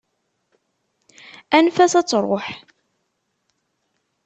Anef-as 1.57 1.93
ad 1.99 2.07
truḥ! 2.07 2.45